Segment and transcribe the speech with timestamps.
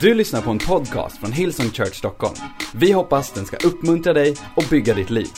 [0.00, 2.34] Du lyssnar på en podcast från Hillsong Church Stockholm.
[2.74, 5.28] Vi hoppas den ska uppmuntra dig och bygga ditt liv.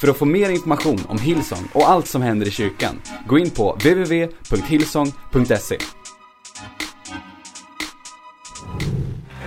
[0.00, 3.50] För att få mer information om Hillsong och allt som händer i kyrkan, gå in
[3.50, 5.74] på www.hillsong.se.
[5.74, 5.82] It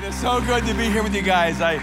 [0.10, 1.62] is so good to be here with you guys.
[1.62, 1.80] I,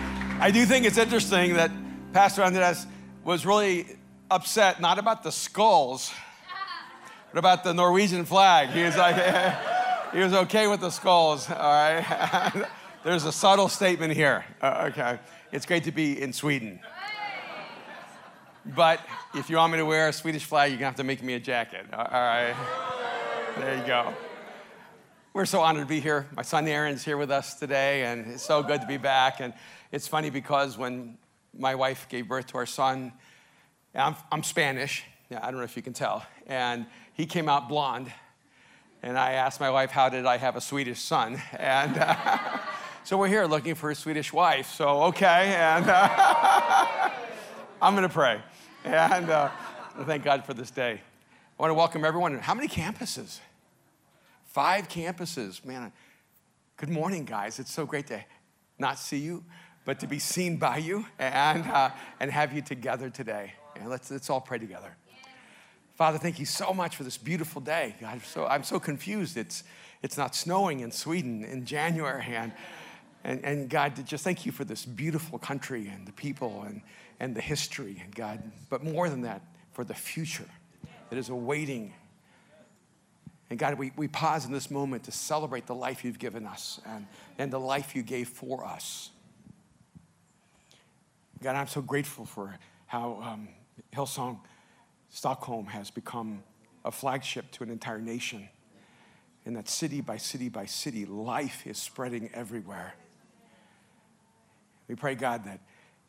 [0.48, 1.70] I do think it's interesting that
[2.12, 2.86] Pastor Andres
[3.24, 3.84] was really
[4.30, 6.12] upset, not about the skulls,
[7.32, 8.68] but about the Norwegian flag.
[8.68, 9.16] He was like,
[10.16, 12.66] he was okay with the skulls, all right?
[13.04, 15.18] There's a subtle statement here, uh, okay?
[15.52, 16.80] It's great to be in Sweden.
[18.64, 19.00] But
[19.34, 21.34] if you want me to wear a Swedish flag, you're gonna have to make me
[21.34, 22.54] a jacket, all right?
[23.58, 24.14] There you go.
[25.34, 26.26] We're so honored to be here.
[26.34, 29.40] My son Aaron's here with us today, and it's so good to be back.
[29.40, 29.52] And
[29.92, 31.18] it's funny because when
[31.54, 33.12] my wife gave birth to our son,
[33.94, 35.04] I'm, I'm Spanish.
[35.28, 36.24] Yeah, I don't know if you can tell.
[36.46, 38.10] And he came out blonde.
[39.06, 41.40] And I asked my wife, How did I have a Swedish son?
[41.60, 42.58] And uh,
[43.04, 44.72] so we're here looking for a Swedish wife.
[44.72, 45.54] So, okay.
[45.56, 47.10] And uh,
[47.80, 48.40] I'm going to pray.
[48.82, 49.50] And uh,
[50.06, 51.00] thank God for this day.
[51.56, 52.36] I want to welcome everyone.
[52.38, 53.38] How many campuses?
[54.46, 55.64] Five campuses.
[55.64, 55.92] Man,
[56.76, 57.60] good morning, guys.
[57.60, 58.24] It's so great to
[58.76, 59.44] not see you,
[59.84, 63.52] but to be seen by you and, uh, and have you together today.
[63.76, 64.96] And let's, let's all pray together.
[65.96, 67.96] Father, thank you so much for this beautiful day.
[67.98, 69.38] God, so, I'm so confused.
[69.38, 69.64] It's,
[70.02, 72.36] it's not snowing in Sweden in January.
[72.36, 72.52] And,
[73.24, 76.82] and, and God, just thank you for this beautiful country and the people and,
[77.18, 79.40] and the history, and God, but more than that,
[79.72, 80.44] for the future
[81.08, 81.94] that is awaiting.
[83.48, 86.78] And God, we, we pause in this moment to celebrate the life you've given us
[86.84, 87.06] and,
[87.38, 89.08] and the life you gave for us.
[91.42, 93.48] God, I'm so grateful for how um,
[93.94, 94.40] Hillsong
[95.10, 96.42] Stockholm has become
[96.84, 98.48] a flagship to an entire nation.
[99.44, 102.94] And that city by city by city, life is spreading everywhere.
[104.88, 105.60] We pray, God, that,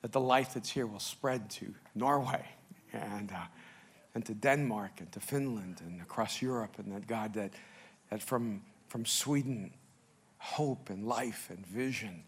[0.02, 2.46] that the life that's here will spread to Norway
[2.94, 3.46] and, uh,
[4.16, 6.76] and to Denmark and to Finland and across Europe.
[6.78, 7.54] And that, God, that,
[8.10, 9.72] that from, from Sweden,
[10.38, 12.24] hope and life and vision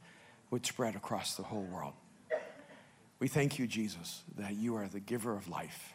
[0.49, 1.93] would spread across the whole world.
[3.19, 5.93] We thank you, Jesus, that you are the giver of life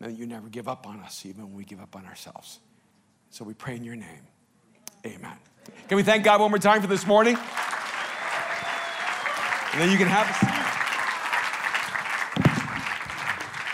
[0.00, 2.60] and that you never give up on us, even when we give up on ourselves.
[3.30, 4.26] So we pray in your name.
[5.06, 5.36] Amen.
[5.88, 7.36] Can we thank God one more time for this morning?
[9.72, 10.58] And then you can have a seat.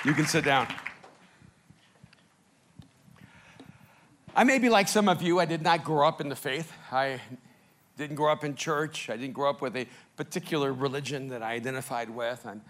[0.09, 0.67] You can sit down.
[4.37, 5.39] I may be like some of you.
[5.39, 6.73] I did not grow up in the faith.
[6.91, 7.21] I
[7.97, 9.09] didn't grow up in church.
[9.09, 9.87] I didn't grow up with a
[10.17, 12.45] particular religion that I identified with.
[12.45, 12.61] And,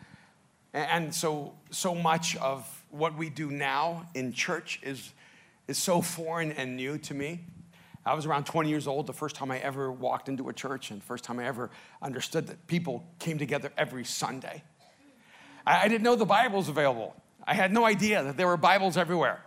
[0.74, 5.12] and so, so much of what we do now in church is,
[5.66, 7.40] is so foreign and new to me.
[8.06, 10.90] I was around 20 years old the first time I ever walked into a church
[10.90, 14.62] and first time I ever understood that people came together every Sunday.
[15.66, 17.16] I, I didn't know the Bible's available.
[17.46, 19.42] I had no idea that there were Bibles everywhere.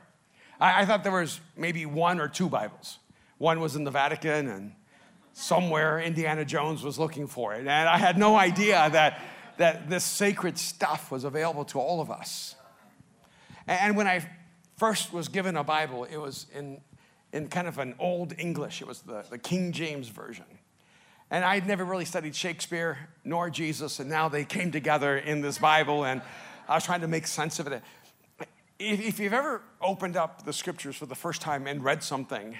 [0.59, 2.99] I, I thought there was maybe one or two Bibles.
[3.37, 4.73] One was in the Vatican and
[5.31, 7.59] somewhere Indiana Jones was looking for it.
[7.59, 9.21] And I had no idea that,
[9.57, 12.56] that this sacred stuff was available to all of us.
[13.67, 14.25] And when I
[14.77, 16.81] first was given a Bible, it was in,
[17.33, 20.45] in kind of an old English, it was the, the King James Version.
[21.29, 25.57] And I'd never really studied Shakespeare nor Jesus, and now they came together in this
[25.57, 26.21] Bible, and
[26.69, 27.83] I was trying to make sense of it.
[28.79, 32.55] If, if you've ever opened up the scriptures for the first time and read something,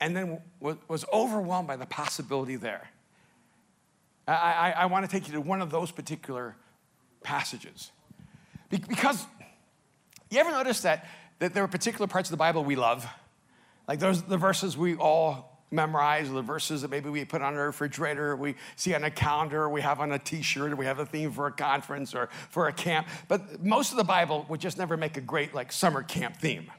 [0.00, 2.90] and then was overwhelmed by the possibility there.
[4.26, 6.56] I, I, I want to take you to one of those particular
[7.22, 7.92] passages.
[8.68, 9.24] Because
[10.34, 11.06] you ever notice that,
[11.38, 13.06] that there are particular parts of the Bible we love?
[13.88, 17.54] Like those the verses we all memorize, or the verses that maybe we put on
[17.54, 21.06] a refrigerator, we see on a calendar, we have on a t-shirt, we have a
[21.06, 23.08] theme for a conference or for a camp.
[23.26, 26.70] But most of the Bible would just never make a great like summer camp theme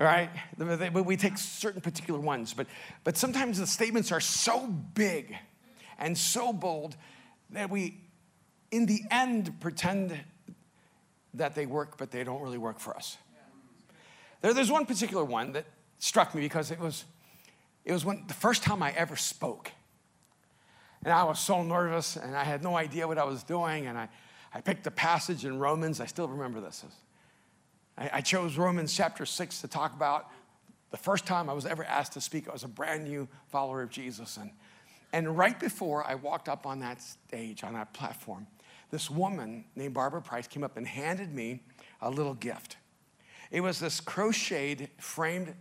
[0.00, 0.30] right?
[0.56, 2.66] We take certain particular ones, but,
[3.04, 5.36] but sometimes the statements are so big
[5.98, 6.96] and so bold
[7.50, 8.00] that we,
[8.70, 10.18] in the end, pretend
[11.34, 13.16] that they work, but they don't really work for us.
[14.40, 15.66] There, there's one particular one that
[15.98, 17.04] struck me because it was,
[17.84, 19.70] it was when, the first time I ever spoke.
[21.04, 23.86] And I was so nervous and I had no idea what I was doing.
[23.86, 24.08] And I,
[24.52, 26.00] I picked a passage in Romans.
[26.00, 26.84] I still remember this.
[27.96, 30.28] I, I chose Romans chapter 6 to talk about
[30.90, 32.48] the first time I was ever asked to speak.
[32.48, 34.36] I was a brand new follower of Jesus.
[34.36, 34.50] And,
[35.12, 38.46] and right before I walked up on that stage, on that platform,
[38.90, 41.62] this woman named Barbara Price came up and handed me
[42.00, 42.76] a little gift.
[43.50, 45.54] It was this crocheted, framed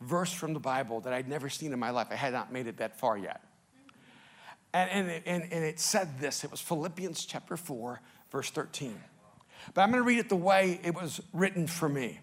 [0.00, 2.08] verse from the Bible that I'd never seen in my life.
[2.10, 3.42] I had not made it that far yet.
[4.74, 8.00] And, and, it- and, and it said this it was Philippians chapter 4,
[8.30, 9.00] verse 13.
[9.74, 12.20] But I'm going to read it the way it was written for me.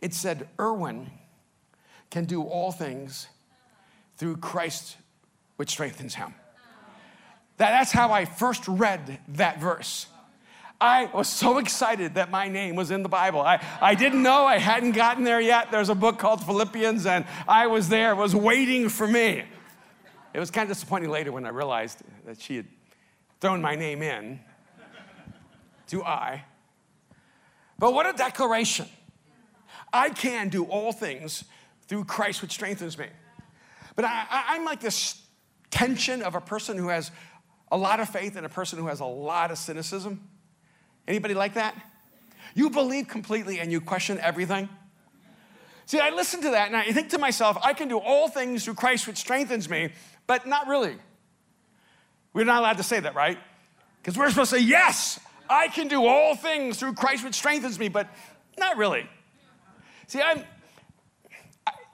[0.00, 1.10] It said, Erwin
[2.10, 3.28] can do all things
[4.16, 4.96] through Christ,
[5.56, 6.34] which strengthens him.
[7.62, 10.06] That, that's how I first read that verse.
[10.80, 13.40] I was so excited that my name was in the Bible.
[13.40, 15.70] I, I didn't know, I hadn't gotten there yet.
[15.70, 19.44] There's a book called Philippians, and I was there, was waiting for me.
[20.34, 22.66] It was kind of disappointing later when I realized that she had
[23.40, 24.40] thrown my name in
[25.86, 26.42] to I.
[27.78, 28.88] But what a declaration!
[29.92, 31.44] I can do all things
[31.86, 33.06] through Christ, which strengthens me.
[33.94, 35.22] But I, I, I'm like this
[35.70, 37.10] tension of a person who has
[37.72, 40.20] a lot of faith and a person who has a lot of cynicism.
[41.08, 41.74] Anybody like that?
[42.54, 44.68] You believe completely and you question everything.
[45.86, 48.66] See, I listen to that and I think to myself, I can do all things
[48.66, 49.92] through Christ, which strengthens me,
[50.26, 50.96] but not really.
[52.34, 53.38] We're not allowed to say that, right?
[54.02, 57.78] Because we're supposed to say, yes, I can do all things through Christ, which strengthens
[57.78, 58.06] me, but
[58.58, 59.08] not really.
[60.08, 60.44] See, I'm,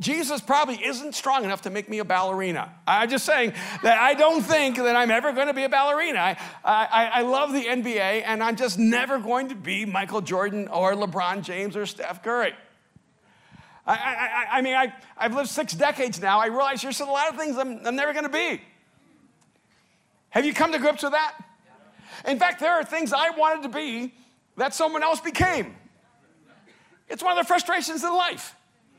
[0.01, 2.73] Jesus probably isn't strong enough to make me a ballerina.
[2.87, 3.53] I'm just saying
[3.83, 6.21] that I don't think that I'm ever going to be a ballerina.
[6.21, 10.69] I, I, I love the NBA, and I'm just never going to be Michael Jordan
[10.69, 12.55] or LeBron James or Steph Curry.
[13.89, 16.39] I, I, I mean, I, I've lived six decades now.
[16.39, 18.61] I realize there's a lot of things I'm, I'm never going to be.
[20.31, 21.35] Have you come to grips with that?
[22.27, 24.15] In fact, there are things I wanted to be
[24.57, 25.75] that someone else became.
[27.09, 28.55] It's one of the frustrations in life.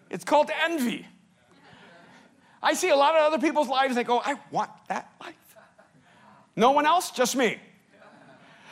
[0.10, 1.06] It's called envy.
[2.62, 5.36] I see a lot of other people's lives, they go, I want that life.
[6.56, 7.58] No one else, just me.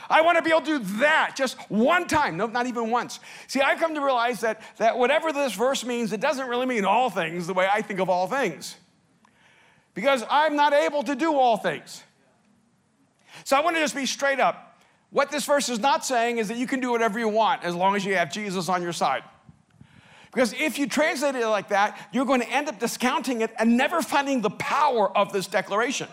[0.10, 3.20] I want to be able to do that just one time, no, not even once.
[3.48, 6.86] See, I've come to realize that, that whatever this verse means, it doesn't really mean
[6.86, 8.76] all things the way I think of all things.
[9.94, 12.04] Because I'm not able to do all things.
[13.44, 14.80] So I want to just be straight up.
[15.10, 17.74] What this verse is not saying is that you can do whatever you want as
[17.76, 19.24] long as you have Jesus on your side.
[20.32, 23.78] Because if you translate it like that, you're going to end up discounting it and
[23.78, 26.08] never finding the power of this declaration.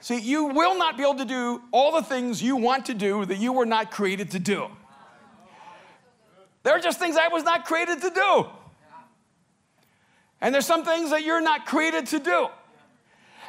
[0.00, 3.24] See, you will not be able to do all the things you want to do
[3.24, 4.68] that you were not created to do.
[6.62, 8.46] There are just things I was not created to do.
[10.40, 12.48] And there's some things that you're not created to do.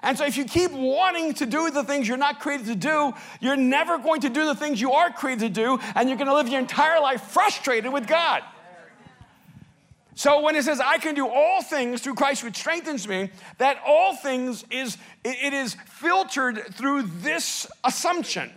[0.01, 3.13] And so, if you keep wanting to do the things you're not created to do,
[3.41, 6.29] you're never going to do the things you are created to do, and you're going
[6.29, 8.43] to live your entire life frustrated with God.
[10.19, 13.81] So when it says I can do all things through Christ which strengthens me, that
[13.87, 18.51] all things is it is filtered through this assumption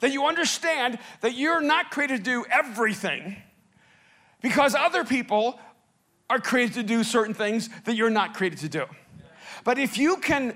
[0.00, 3.34] that you understand that you're not created to do everything
[4.42, 5.58] because other people
[6.28, 8.84] are created to do certain things that you're not created to do.
[9.64, 10.54] But if you can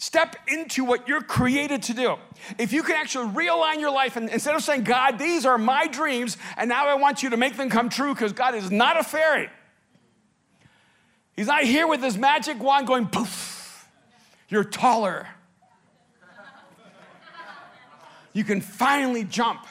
[0.00, 2.16] step into what you're created to do.
[2.58, 5.86] If you can actually realign your life and instead of saying, God, these are my
[5.86, 8.98] dreams, and now I want you to make them come true because God is not
[8.98, 9.50] a fairy.
[11.36, 13.86] He's not here with his magic wand going poof.
[14.48, 15.28] You're taller.
[18.32, 19.66] You can finally jump.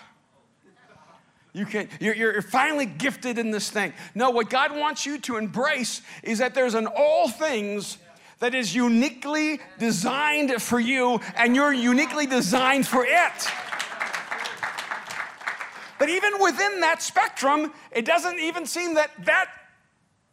[1.54, 3.94] You can, you're, you're finally gifted in this thing.
[4.14, 7.98] No, what God wants you to embrace is that there's an all things
[8.40, 13.52] that is uniquely designed for you, and you're uniquely designed for it.
[16.00, 19.50] But even within that spectrum, it doesn't even seem that that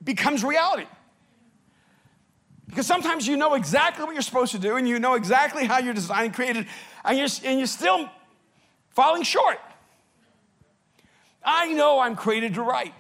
[0.03, 0.87] becomes reality.
[2.69, 5.79] Because sometimes you know exactly what you're supposed to do and you know exactly how
[5.79, 6.67] you're designed and created,
[7.05, 8.09] and you're, and you're still
[8.91, 9.59] falling short.
[11.45, 12.95] I know I'm created to write.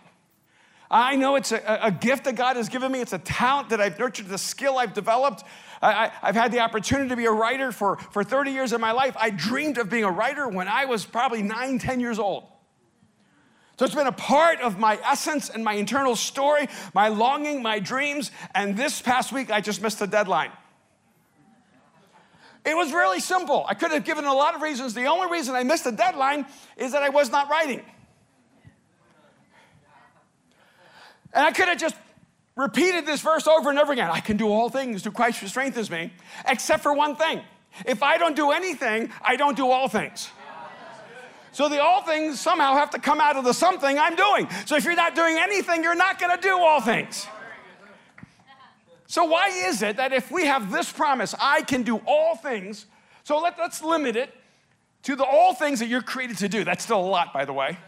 [0.90, 3.00] I know it's a, a, gift that God has given me.
[3.00, 5.42] It's a talent that I've nurtured, the skill I've developed.
[5.82, 8.92] I, have had the opportunity to be a writer for, for 30 years of my
[8.92, 9.16] life.
[9.18, 12.44] I dreamed of being a writer when I was probably nine, 10 years old.
[13.78, 17.78] So it's been a part of my essence and my internal story, my longing, my
[17.78, 18.30] dreams.
[18.54, 20.50] And this past week, I just missed the deadline.
[22.64, 23.64] It was really simple.
[23.68, 24.94] I could have given a lot of reasons.
[24.94, 27.82] The only reason I missed the deadline is that I was not writing.
[31.36, 31.94] And I could have just
[32.56, 34.10] repeated this verse over and over again.
[34.10, 36.10] I can do all things through Christ who strengthens me,
[36.48, 37.42] except for one thing.
[37.84, 40.30] If I don't do anything, I don't do all things.
[41.52, 44.48] So the all things somehow have to come out of the something I'm doing.
[44.64, 47.26] So if you're not doing anything, you're not going to do all things.
[49.06, 52.86] So why is it that if we have this promise, I can do all things,
[53.24, 54.34] so let, us limit it
[55.02, 56.64] to the all things that you're created to do.
[56.64, 57.78] That's still a lot, by the way.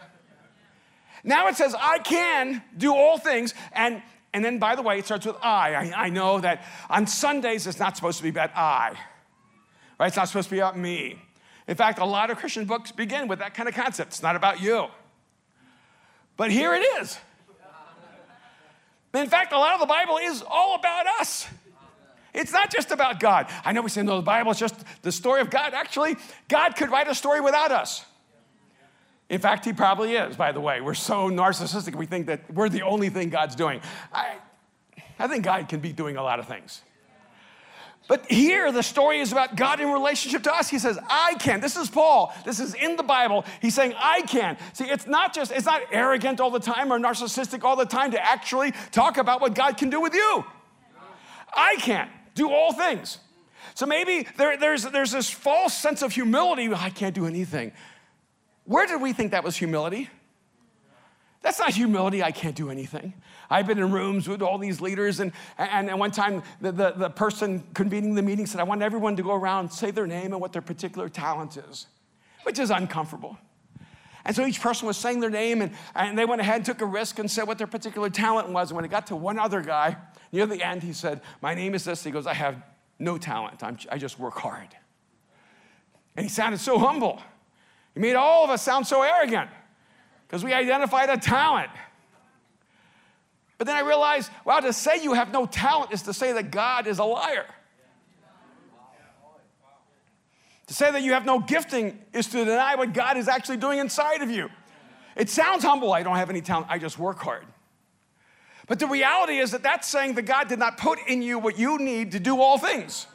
[1.24, 3.54] Now it says, I can do all things.
[3.72, 5.74] And, and then, by the way, it starts with I.
[5.74, 6.04] I.
[6.06, 8.96] I know that on Sundays it's not supposed to be about I.
[9.98, 10.06] right?
[10.08, 11.20] It's not supposed to be about me.
[11.66, 14.12] In fact, a lot of Christian books begin with that kind of concept.
[14.12, 14.86] It's not about you.
[16.36, 17.18] But here it is.
[19.14, 21.48] In fact, a lot of the Bible is all about us.
[22.34, 23.46] It's not just about God.
[23.64, 25.74] I know we say, no, the Bible is just the story of God.
[25.74, 26.16] Actually,
[26.48, 28.04] God could write a story without us.
[29.28, 30.80] In fact, he probably is, by the way.
[30.80, 33.80] We're so narcissistic, we think that we're the only thing God's doing.
[34.12, 34.36] I,
[35.18, 36.82] I think God can be doing a lot of things.
[38.08, 40.70] But here, the story is about God in relationship to us.
[40.70, 41.60] He says, I can.
[41.60, 42.32] This is Paul.
[42.46, 43.44] This is in the Bible.
[43.60, 44.56] He's saying, I can.
[44.72, 48.12] See, it's not just, it's not arrogant all the time or narcissistic all the time
[48.12, 50.42] to actually talk about what God can do with you.
[51.54, 53.18] I can do all things.
[53.74, 56.72] So maybe there, there's, there's this false sense of humility.
[56.72, 57.72] I can't do anything.
[58.68, 60.10] Where did we think that was humility?
[61.40, 63.14] That's not humility, I can't do anything.
[63.48, 66.90] I've been in rooms with all these leaders, and, and, and one time the, the,
[66.90, 70.32] the person convening the meeting said, I want everyone to go around, say their name
[70.32, 71.86] and what their particular talent is,
[72.42, 73.38] which is uncomfortable.
[74.26, 76.82] And so each person was saying their name, and, and they went ahead and took
[76.82, 78.68] a risk and said what their particular talent was.
[78.70, 79.96] And when it got to one other guy,
[80.30, 82.04] near the end, he said, My name is this.
[82.04, 82.62] He goes, I have
[82.98, 84.68] no talent, I'm, I just work hard.
[86.16, 87.22] And he sounded so humble.
[87.94, 89.50] He made all of us sound so arrogant
[90.26, 91.70] because we identified a talent.
[93.56, 96.50] But then I realized, wow, to say you have no talent is to say that
[96.50, 97.46] God is a liar.
[100.68, 103.78] To say that you have no gifting is to deny what God is actually doing
[103.78, 104.50] inside of you.
[105.16, 105.92] It sounds humble.
[105.92, 106.66] I don't have any talent.
[106.68, 107.46] I just work hard.
[108.68, 111.58] But the reality is that that's saying that God did not put in you what
[111.58, 113.06] you need to do all things.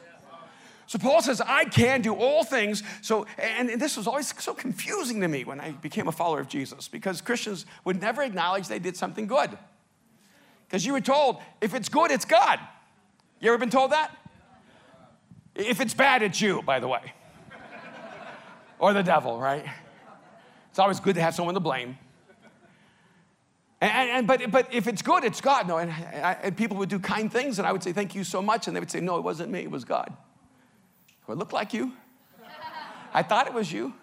[0.94, 2.84] So Paul says, I can do all things.
[3.02, 6.38] So, and, and this was always so confusing to me when I became a follower
[6.38, 9.58] of Jesus because Christians would never acknowledge they did something good.
[10.64, 12.60] Because you were told, if it's good, it's God.
[13.40, 14.16] You ever been told that?
[15.56, 17.12] If it's bad, it's you, by the way.
[18.78, 19.66] or the devil, right?
[20.70, 21.98] It's always good to have someone to blame.
[23.80, 25.66] And, and, but, but if it's good, it's God.
[25.66, 28.40] No, and, and people would do kind things, and I would say, Thank you so
[28.40, 28.68] much.
[28.68, 30.16] And they would say, No, it wasn't me, it was God.
[31.26, 31.92] Do I look like you?
[33.12, 33.94] I thought it was you.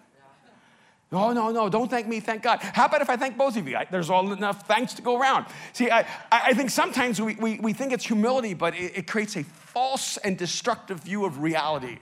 [1.12, 2.60] No, no, no, don't thank me, thank God.
[2.62, 3.76] How about if I thank both of you?
[3.76, 5.44] I, there's all enough thanks to go around.
[5.74, 9.36] See, I, I think sometimes we, we, we think it's humility, but it, it creates
[9.36, 11.98] a false and destructive view of reality.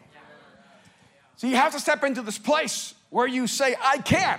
[1.35, 4.39] So you have to step into this place where you say, I can.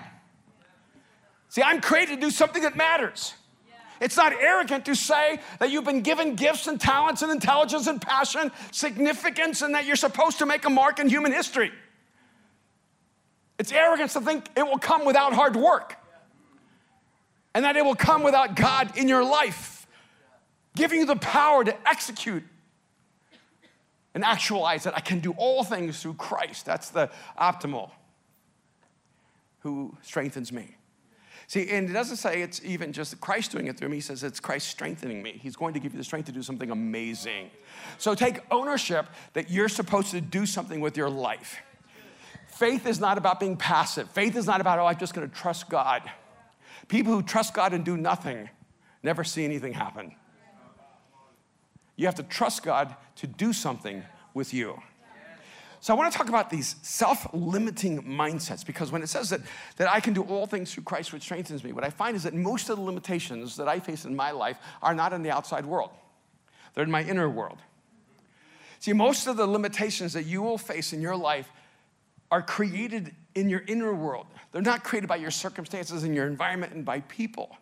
[1.49, 3.33] See, I'm created to do something that matters.
[4.01, 8.01] It's not arrogant to say that you've been given gifts and talents and intelligence and
[8.01, 11.71] passion, significance, and that you're supposed to make a mark in human history.
[13.59, 15.97] It's arrogance to think it will come without hard work
[17.53, 19.85] and that it will come without God in your life,
[20.75, 22.43] giving you the power to execute
[24.15, 26.65] and actualize that I can do all things through Christ.
[26.65, 27.91] That's the optimal
[29.59, 30.75] who strengthens me.
[31.51, 33.97] See, and it doesn't say it's even just Christ doing it through me.
[33.97, 35.37] He says it's Christ strengthening me.
[35.43, 37.51] He's going to give you the strength to do something amazing.
[37.97, 41.57] So take ownership that you're supposed to do something with your life.
[42.47, 44.09] Faith is not about being passive.
[44.11, 46.09] Faith is not about, oh, I'm just going to trust God.
[46.87, 48.49] People who trust God and do nothing
[49.03, 50.15] never see anything happen.
[51.97, 54.03] You have to trust God to do something
[54.33, 54.81] with you.
[55.81, 59.41] So I want to talk about these self-limiting mindsets because when it says that,
[59.77, 62.21] that I can do all things through Christ which strengthens me, what I find is
[62.21, 65.31] that most of the limitations that I face in my life are not in the
[65.31, 65.89] outside world.
[66.75, 67.57] They're in my inner world.
[68.79, 71.51] See, most of the limitations that you will face in your life
[72.29, 74.27] are created in your inner world.
[74.51, 77.57] They're not created by your circumstances and your environment and by people.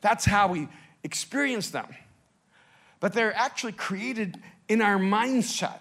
[0.00, 0.68] That's how we
[1.04, 1.86] experience them.
[2.98, 5.80] But they're actually created in our mindset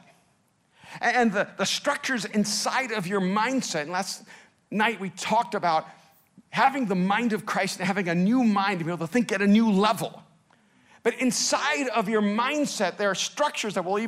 [1.01, 3.83] and the, the structures inside of your mindset.
[3.83, 4.23] And last
[4.71, 5.87] night we talked about
[6.49, 9.31] having the mind of Christ and having a new mind to be able to think
[9.31, 10.23] at a new level.
[11.03, 13.99] But inside of your mindset, there are structures that will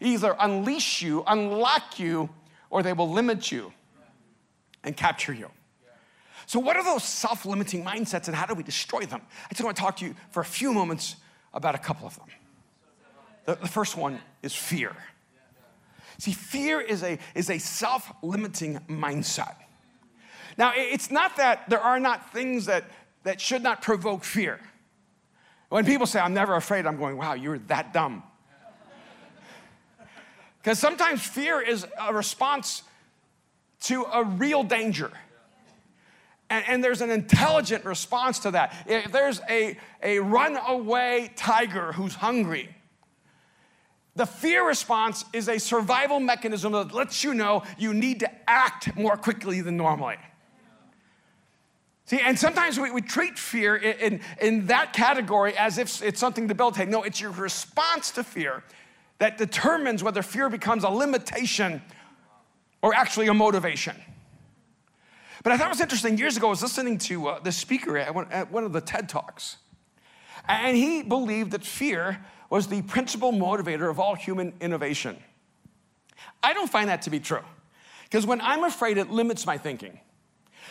[0.00, 2.30] either unleash you, unlock you,
[2.70, 3.72] or they will limit you
[4.82, 5.50] and capture you.
[6.46, 9.20] So, what are those self limiting mindsets and how do we destroy them?
[9.50, 11.16] I just want to talk to you for a few moments
[11.52, 12.28] about a couple of them.
[13.46, 14.96] The, the first one is fear.
[16.18, 19.54] See, fear is a, is a self limiting mindset.
[20.58, 22.84] Now, it's not that there are not things that,
[23.24, 24.60] that should not provoke fear.
[25.68, 28.22] When people say, I'm never afraid, I'm going, wow, you're that dumb.
[30.62, 32.82] Because sometimes fear is a response
[33.82, 35.12] to a real danger.
[36.50, 38.72] And, and, there's an intelligent response to that.
[38.86, 42.75] If there's a, a runaway tiger who's hungry,
[44.16, 48.96] The fear response is a survival mechanism that lets you know you need to act
[48.96, 50.16] more quickly than normally.
[52.06, 56.20] See, and sometimes we, we treat fear in, in, in, that category as if it's
[56.20, 56.90] something to debilitating.
[56.90, 58.62] No, it's your response to fear
[59.18, 61.82] that determines whether fear becomes a limitation
[62.80, 63.96] or actually a motivation.
[65.42, 66.16] But I thought it was interesting.
[66.16, 68.80] Years ago, I was listening to uh, the speaker at one, at one of the
[68.80, 69.56] TED Talks,
[70.48, 75.16] and he believed that fear was the principal motivator of all human innovation.
[76.42, 77.44] I don't find that to be true,
[78.04, 80.00] because when I'm afraid, it limits my thinking.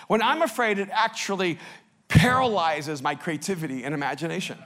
[0.07, 1.59] When I'm afraid, it actually
[2.07, 4.57] paralyzes my creativity and imagination.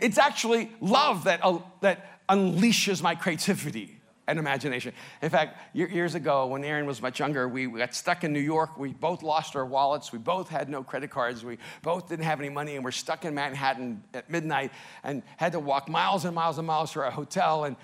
[0.00, 3.95] It's actually love that, uh, that unleashes my creativity
[4.26, 4.92] and imagination.
[5.22, 8.78] In fact, years ago, when Aaron was much younger, we got stuck in New York.
[8.78, 10.12] We both lost our wallets.
[10.12, 11.44] We both had no credit cards.
[11.44, 14.72] We both didn't have any money, and we're stuck in Manhattan at midnight
[15.04, 17.64] and had to walk miles and miles and miles to our hotel.
[17.64, 17.76] And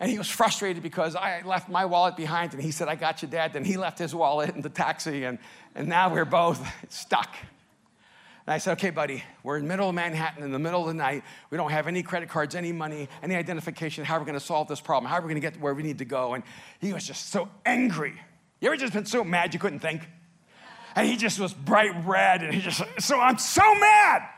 [0.00, 3.20] and he was frustrated because I left my wallet behind and he said, I got
[3.20, 3.52] you, Dad.
[3.52, 5.38] Then he left his wallet in the taxi and,
[5.74, 7.36] and now we're both stuck.
[8.50, 10.88] And I said, okay, buddy, we're in the middle of Manhattan in the middle of
[10.88, 11.22] the night.
[11.50, 14.04] We don't have any credit cards, any money, any identification.
[14.04, 15.08] How are we going to solve this problem?
[15.08, 16.34] How are we going to get to where we need to go?
[16.34, 16.42] And
[16.80, 18.20] he was just so angry.
[18.60, 20.02] You ever just been so mad you couldn't think?
[20.96, 24.28] And he just was bright red and he just, so I'm so mad.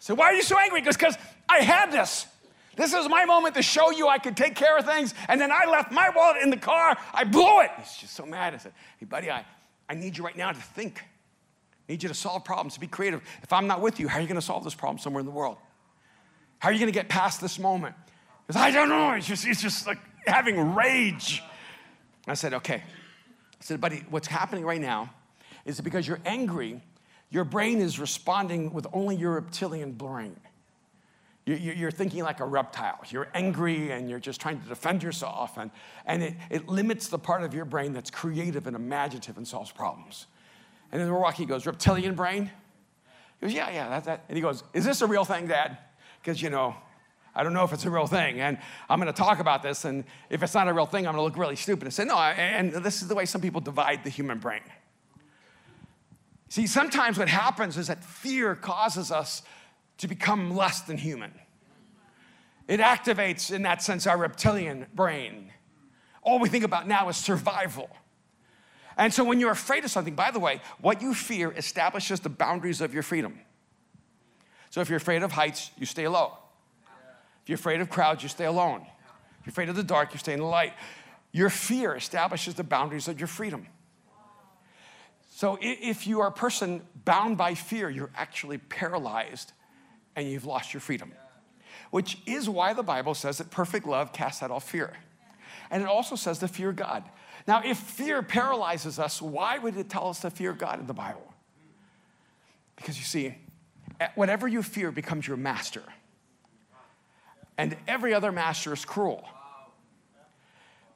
[0.00, 0.80] So why are you so angry?
[0.80, 1.16] Because
[1.48, 2.26] I had this.
[2.74, 5.14] This is my moment to show you I could take care of things.
[5.28, 6.98] And then I left my wallet in the car.
[7.14, 7.70] I blew it.
[7.78, 8.54] He's just so mad.
[8.54, 9.46] I said, Hey, buddy, I,
[9.88, 11.04] I need you right now to think.
[11.90, 13.20] Need you to solve problems, to be creative.
[13.42, 15.26] If I'm not with you, how are you going to solve this problem somewhere in
[15.26, 15.56] the world?
[16.60, 17.96] How are you going to get past this moment?
[18.46, 19.14] Because I don't know.
[19.14, 21.42] It's just, it's just like having rage.
[22.28, 22.76] I said, Okay.
[22.76, 25.10] I said, buddy, what's happening right now
[25.64, 26.80] is that because you're angry,
[27.28, 30.36] your brain is responding with only your reptilian brain.
[31.44, 33.00] You're thinking like a reptile.
[33.08, 35.58] You're angry and you're just trying to defend yourself.
[35.58, 35.72] And,
[36.06, 39.72] and it, it limits the part of your brain that's creative and imaginative and solves
[39.72, 40.26] problems.
[40.92, 42.50] And then he goes, Reptilian brain?
[43.40, 44.24] He goes, Yeah, yeah, that's that.
[44.28, 45.78] And he goes, Is this a real thing, Dad?
[46.20, 46.74] Because, you know,
[47.34, 48.40] I don't know if it's a real thing.
[48.40, 49.84] And I'm going to talk about this.
[49.84, 51.86] And if it's not a real thing, I'm going to look really stupid.
[51.86, 54.62] I said, No, and this is the way some people divide the human brain.
[56.48, 59.42] See, sometimes what happens is that fear causes us
[59.98, 61.32] to become less than human.
[62.66, 65.52] It activates, in that sense, our reptilian brain.
[66.22, 67.88] All we think about now is survival.
[69.00, 72.28] And so when you're afraid of something, by the way, what you fear establishes the
[72.28, 73.40] boundaries of your freedom.
[74.68, 76.36] So if you're afraid of heights, you stay low.
[77.42, 78.82] If you're afraid of crowds, you stay alone.
[78.82, 80.74] If you're afraid of the dark, you stay in the light.
[81.32, 83.66] Your fear establishes the boundaries of your freedom.
[85.30, 89.52] So if you are a person bound by fear, you're actually paralyzed
[90.14, 91.12] and you've lost your freedom.
[91.90, 94.92] Which is why the Bible says that perfect love casts out all fear.
[95.70, 97.04] And it also says to fear of God.
[97.46, 100.94] Now, if fear paralyzes us, why would it tell us to fear God in the
[100.94, 101.34] Bible?
[102.76, 103.34] Because you see,
[104.14, 105.82] whatever you fear becomes your master.
[107.58, 109.28] And every other master is cruel.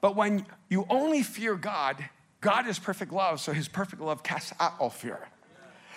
[0.01, 1.97] But when you only fear God,
[2.41, 5.29] God is perfect love, so his perfect love casts out all fear.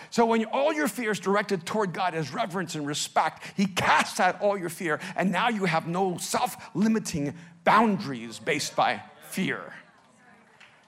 [0.10, 4.20] So when all your fear is directed toward God as reverence and respect, He casts
[4.20, 7.34] out all your fear, and now you have no self limiting
[7.64, 9.74] boundaries based by fear.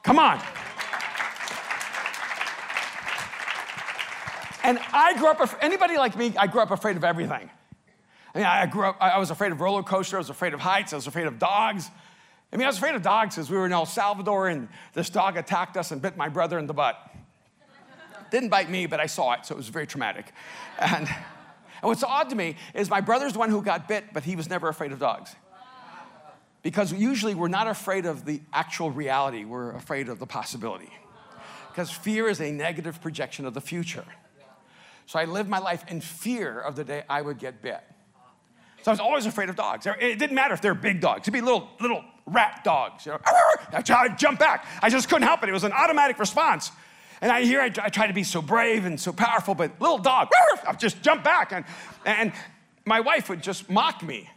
[0.04, 0.42] Come on.
[4.64, 7.50] And I grew up, anybody like me, I grew up afraid of everything.
[8.36, 10.60] I mean, I grew up, I was afraid of roller coasters, I was afraid of
[10.60, 11.90] heights, I was afraid of dogs.
[12.52, 15.10] I mean, I was afraid of dogs because we were in El Salvador and this
[15.10, 16.98] dog attacked us and bit my brother in the butt.
[18.32, 20.32] Didn't bite me, but I saw it, so it was very traumatic.
[20.80, 21.18] And, and
[21.82, 24.50] what's odd to me is my brother's the one who got bit, but he was
[24.50, 25.36] never afraid of dogs.
[26.62, 30.92] Because usually we're not afraid of the actual reality, we're afraid of the possibility.
[31.70, 34.06] Because fear is a negative projection of the future.
[35.06, 37.82] So I lived my life in fear of the day I would get bit.
[38.84, 39.86] So I was always afraid of dogs.
[39.86, 41.22] It didn't matter if they're big dogs.
[41.22, 43.06] It'd be little, little rat dogs.
[43.06, 43.20] You know,
[43.74, 44.66] I'd jump back.
[44.82, 45.50] I just couldn't help it.
[45.50, 46.72] It was an automatic response.
[47.22, 49.98] And I hear I, I try to be so brave and so powerful, but little
[49.98, 50.30] dog,
[50.66, 51.52] I just jump back.
[51.52, 51.66] And,
[52.06, 52.32] and
[52.86, 54.30] my wife would just mock me.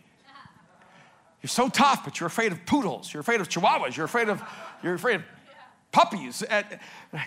[1.42, 3.12] You're so tough, but you're afraid of poodles.
[3.12, 3.96] You're afraid of chihuahuas.
[3.96, 4.42] You're afraid of,
[4.82, 5.22] you're afraid of
[5.90, 6.44] puppies.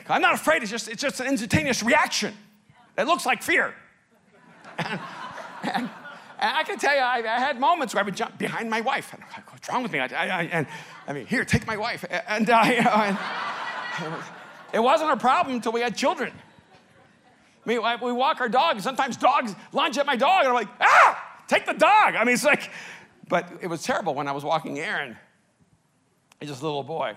[0.07, 0.61] I'm not afraid.
[0.61, 2.33] It's just, it's just an instantaneous reaction.
[2.97, 3.75] It looks like fear.
[4.77, 4.99] And,
[5.63, 5.89] and,
[6.39, 8.81] and I can tell you, I, I, had moments where I would jump behind my
[8.81, 9.13] wife.
[9.13, 9.99] And I'm like, what's wrong with me?
[9.99, 10.67] I, I, and
[11.07, 12.05] I mean, here, take my wife.
[12.27, 13.17] And, uh, you know, and,
[14.73, 16.33] it wasn't a problem until we had children.
[17.65, 20.67] I mean, we walk our dog, sometimes dogs lunge at my dog, and I'm like,
[20.79, 22.15] ah, take the dog.
[22.15, 22.69] I mean, it's like,
[23.27, 25.17] But it was terrible when I was walking Aaron.
[26.39, 27.15] He's just a little boy.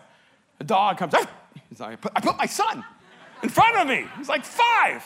[0.61, 1.31] A dog comes, ah!
[1.79, 2.85] Like, I, put, I put my son
[3.42, 4.07] in front of me.
[4.16, 5.05] He's like five.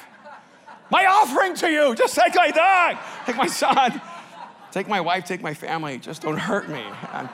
[0.91, 4.01] My offering to you, just take my dog, take my son,
[4.71, 6.85] take my wife, take my family, just don't hurt me.
[7.12, 7.29] And,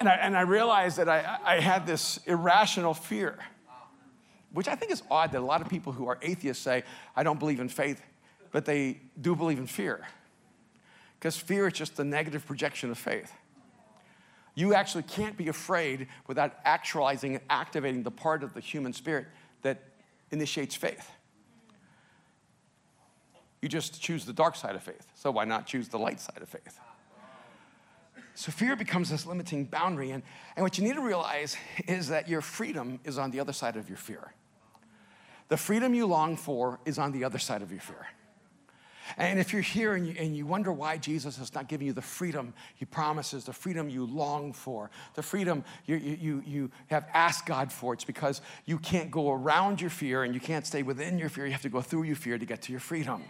[0.00, 3.38] and I, and I realized that I, I had this irrational fear,
[4.52, 7.22] which I think is odd that a lot of people who are atheists say, I
[7.22, 8.00] don't believe in faith,
[8.50, 10.06] but they do believe in fear.
[11.18, 13.32] Because fear is just the negative projection of faith.
[14.54, 19.26] You actually can't be afraid without actualizing and activating the part of the human spirit
[19.62, 19.82] that
[20.30, 21.10] initiates faith.
[23.60, 25.06] You just choose the dark side of faith.
[25.14, 26.78] So why not choose the light side of faith?
[28.34, 30.12] So fear becomes this limiting boundary.
[30.12, 30.22] And,
[30.54, 31.56] and what you need to realize
[31.88, 34.32] is that your freedom is on the other side of your fear.
[35.48, 38.06] The freedom you long for is on the other side of your fear.
[39.16, 41.92] And if you're here and you, and you wonder why Jesus is not giving you
[41.92, 47.06] the freedom he promises, the freedom you long for, the freedom you, you, you have
[47.14, 50.82] asked God for, it's because you can't go around your fear and you can't stay
[50.82, 51.46] within your fear.
[51.46, 53.22] You have to go through your fear to get to your freedom.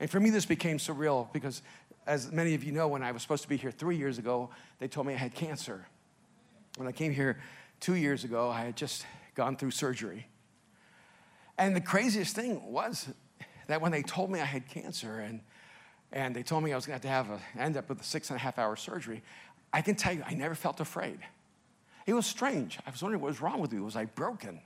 [0.00, 1.62] And for me, this became surreal because
[2.06, 4.50] as many of you know, when I was supposed to be here three years ago,
[4.78, 5.86] they told me I had cancer.
[6.76, 7.38] When I came here
[7.80, 10.26] two years ago, I had just gone through surgery.
[11.56, 13.08] And the craziest thing was
[13.66, 15.40] that when they told me I had cancer and,
[16.12, 18.04] and they told me I was going to have to have end up with a
[18.04, 19.22] six and a half hour surgery,
[19.72, 21.18] I can tell you, I never felt afraid.
[22.06, 22.78] It was strange.
[22.86, 23.80] I was wondering what was wrong with me.
[23.80, 24.60] Was I broken?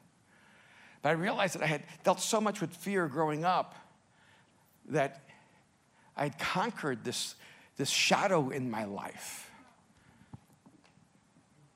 [1.03, 3.75] But I realized that I had dealt so much with fear growing up
[4.91, 5.23] that
[6.17, 7.37] I had conquered this,
[7.77, 9.51] this shadow in my life.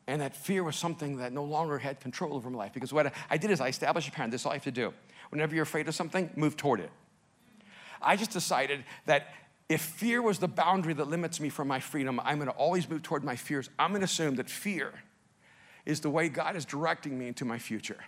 [0.08, 2.72] And that fear was something that no longer had control over my life.
[2.72, 4.30] Because what I did is I established a pattern.
[4.30, 4.92] This is all I have to do.
[5.30, 6.90] Whenever you're afraid of something, move toward it.
[8.02, 9.28] I just decided that
[9.68, 12.88] if fear was the boundary that limits me from my freedom, I'm going to always
[12.88, 13.70] move toward my fears.
[13.78, 14.92] I'm going to assume that fear
[15.86, 17.98] is the way God is directing me into my future.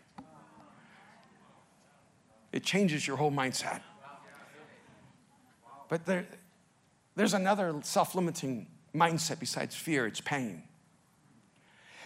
[2.53, 3.81] It changes your whole mindset.
[5.89, 6.27] But there,
[7.17, 10.63] there's another self limiting mindset besides fear it's pain.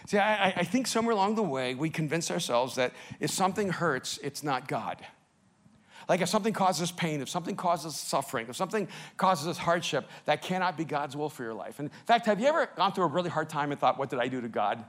[0.07, 4.17] See, I, I think somewhere along the way, we convince ourselves that if something hurts,
[4.23, 5.05] it's not God.
[6.09, 10.75] Like if something causes pain, if something causes suffering, if something causes hardship, that cannot
[10.75, 11.77] be God's will for your life.
[11.77, 14.09] And in fact, have you ever gone through a really hard time and thought, what
[14.09, 14.83] did I do to God?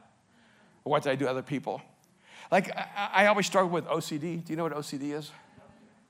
[0.82, 1.82] Or what did I do to other people?
[2.50, 4.42] Like, I, I always struggle with OCD.
[4.42, 5.30] Do you know what OCD is?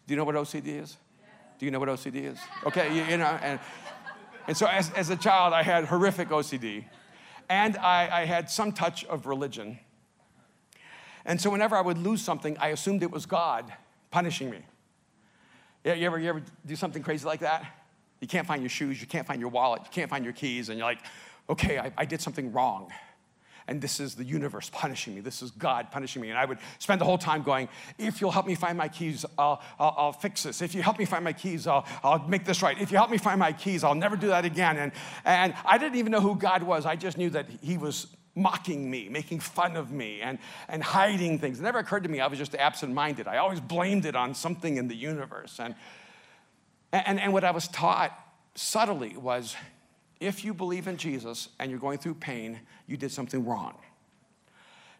[0.07, 0.97] Do you know what OCD is?
[1.59, 2.39] Do you know what OCD is?
[2.65, 3.59] Okay, you, you know, and,
[4.47, 6.85] and so as, as a child, I had horrific OCD,
[7.49, 9.81] and I, I had some touch of religion.
[11.25, 13.73] And so whenever I would lose something, I assumed it was God
[14.13, 14.61] punishing me.
[15.85, 17.65] Yeah, you ever, you ever do something crazy like that?
[18.21, 20.69] You can't find your shoes, you can't find your wallet, you can't find your keys,
[20.69, 21.01] and you're like,
[21.49, 22.91] okay, I, I did something wrong
[23.71, 25.21] and this is the universe punishing me.
[25.21, 26.31] This is God punishing me.
[26.31, 29.25] And I would spend the whole time going, if you'll help me find my keys,
[29.39, 30.61] I'll, I'll, I'll, fix this.
[30.61, 32.79] If you help me find my keys, I'll, I'll make this right.
[32.81, 34.77] If you help me find my keys, I'll never do that again.
[34.77, 34.93] And,
[35.25, 36.85] and I didn't even know who God was.
[36.85, 40.39] I just knew that He was mocking me, making fun of me, and,
[40.69, 41.61] and hiding things.
[41.61, 43.27] It never occurred to me I was just absent minded.
[43.27, 45.59] I always blamed it on something in the universe.
[45.59, 45.75] And,
[46.93, 48.17] and, and what I was taught
[48.55, 49.57] subtly was
[50.21, 53.75] if you believe in Jesus and you're going through pain, you did something wrong.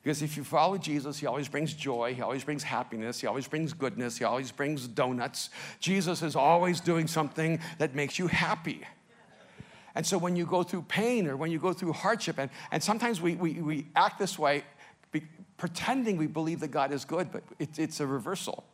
[0.03, 3.47] Because if you follow Jesus, he always brings joy, he always brings happiness, he always
[3.47, 5.51] brings goodness, he always brings donuts.
[5.79, 8.81] Jesus is always doing something that makes you happy.
[9.95, 12.83] And so when you go through pain or when you go through hardship, and, and
[12.83, 14.65] sometimes we, we, we act this way
[15.13, 15.23] be,
[15.57, 18.65] pretending we believe that God is good, but it, it's a reversal.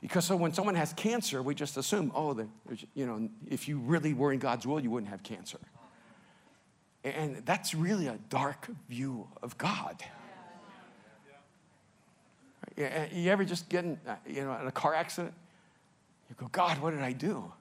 [0.00, 2.48] Because so when someone has cancer, we just assume, oh, the,
[2.94, 5.58] you know, if you really were in God's will, you wouldn't have cancer.
[7.04, 10.02] And that's really a dark view of God.
[12.76, 15.34] You ever just get in, uh, you know, in a car accident?
[16.28, 17.52] You go, God, what did I do?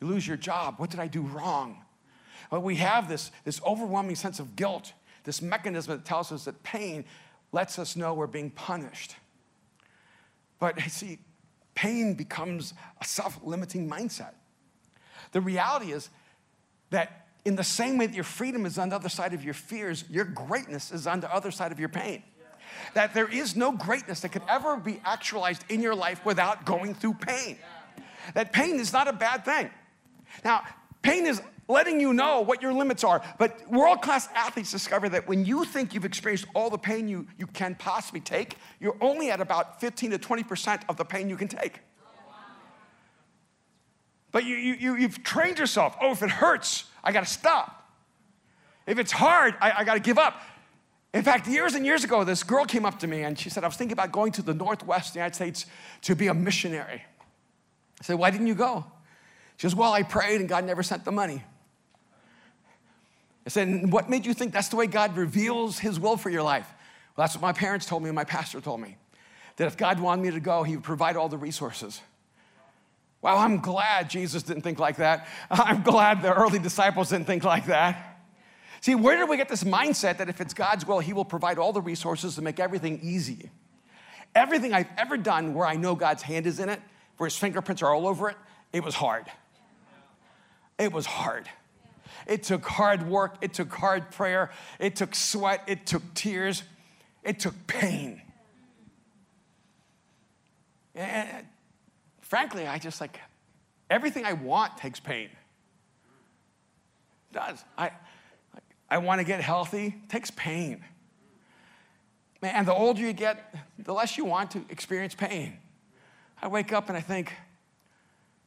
[0.00, 0.74] You lose your job.
[0.78, 1.84] What did I do wrong?
[2.50, 4.92] Well, we have this, this overwhelming sense of guilt,
[5.24, 7.04] this mechanism that tells us that pain
[7.52, 9.16] lets us know we're being punished.
[10.58, 11.18] But see,
[11.74, 14.34] pain becomes a self limiting mindset.
[15.32, 16.10] The reality is
[16.90, 19.54] that in the same way that your freedom is on the other side of your
[19.54, 22.22] fears, your greatness is on the other side of your pain.
[22.94, 26.94] That there is no greatness that could ever be actualized in your life without going
[26.94, 27.58] through pain.
[28.34, 29.70] That pain is not a bad thing.
[30.42, 30.64] Now,
[31.02, 33.22] pain is letting you know what your limits are.
[33.38, 37.26] But world class athletes discover that when you think you've experienced all the pain you,
[37.38, 41.36] you can possibly take, you're only at about 15 to 20% of the pain you
[41.36, 41.80] can take.
[44.32, 45.96] But you, you, you've trained yourself.
[46.00, 47.88] Oh, if it hurts, I got to stop.
[48.86, 50.40] If it's hard, I, I got to give up.
[51.14, 53.62] In fact, years and years ago, this girl came up to me and she said,
[53.62, 55.66] I was thinking about going to the Northwest United States
[56.02, 57.04] to be a missionary.
[58.00, 58.84] I said, Why didn't you go?
[59.64, 61.42] Goes, Well, I prayed and God never sent the money.
[63.46, 66.42] I said, What made you think that's the way God reveals His will for your
[66.42, 66.68] life?
[67.16, 68.98] Well, that's what my parents told me and my pastor told me.
[69.56, 72.02] That if God wanted me to go, He would provide all the resources.
[73.22, 75.28] Wow, I'm glad Jesus didn't think like that.
[75.50, 78.20] I'm glad the early disciples didn't think like that.
[78.82, 81.56] See, where did we get this mindset that if it's God's will, He will provide
[81.56, 83.48] all the resources to make everything easy?
[84.34, 86.82] Everything I've ever done where I know God's hand is in it,
[87.16, 88.36] where His fingerprints are all over it,
[88.74, 89.24] it was hard.
[90.78, 91.48] It was hard.
[92.26, 96.62] It took hard work, it took hard prayer, it took sweat, it took tears,
[97.22, 98.22] it took pain.
[100.94, 101.46] And
[102.22, 103.20] frankly, I just like
[103.90, 105.28] everything I want takes pain.
[107.30, 107.64] It does.
[107.76, 107.90] I,
[108.88, 110.84] I want to get healthy, it takes pain.
[112.40, 115.58] Man, the older you get, the less you want to experience pain.
[116.40, 117.32] I wake up and I think,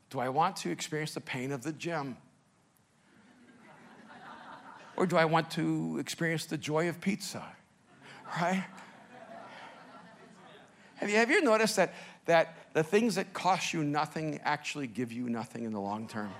[0.10, 2.18] do I want to experience the pain of the gym?
[4.96, 7.44] Or do I want to experience the joy of pizza?
[8.42, 8.66] Right?
[10.96, 11.94] Have you, have you noticed that
[12.28, 16.32] that the things that cost you nothing actually give you nothing in the long term.